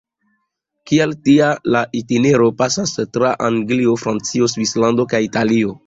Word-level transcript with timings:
Kiel 0.91 1.13
tia, 1.27 1.49
la 1.75 1.83
itinero 2.01 2.49
pasas 2.63 2.97
tra 3.19 3.31
Anglio, 3.53 3.97
Francio, 4.07 4.53
Svislando 4.57 5.11
kaj 5.15 5.27
Italio. 5.33 5.77